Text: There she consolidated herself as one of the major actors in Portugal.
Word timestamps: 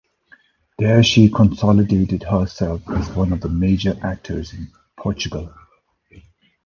There 0.79 1.03
she 1.03 1.29
consolidated 1.29 2.23
herself 2.23 2.81
as 2.89 3.11
one 3.11 3.31
of 3.31 3.41
the 3.41 3.49
major 3.49 3.95
actors 4.03 4.51
in 4.51 4.69
Portugal. 4.97 5.53